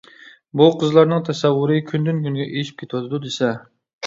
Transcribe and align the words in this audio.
بۇ 0.61 0.69
قىزلارنىڭ 0.83 1.21
تەسەۋۋۇرى 1.27 1.77
كۈندىن-كۈنگە 1.91 2.47
ئېشىپ 2.49 2.81
كېتىۋاتىدۇ 2.81 3.23
دېسە. 3.29 3.53